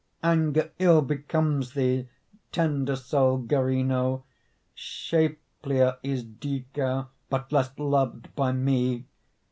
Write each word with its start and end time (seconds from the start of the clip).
Anger 0.23 0.71
ill 0.79 1.03
becomes 1.03 1.75
thee, 1.75 2.09
Tender 2.51 2.95
souled 2.95 3.47
Gyrinno, 3.47 4.23
Shapelier 4.73 5.97
is 6.01 6.23
Dica 6.23 7.09
But 7.29 7.51
less 7.51 7.69
loved 7.77 8.35
by 8.35 8.51
me. 8.51 9.05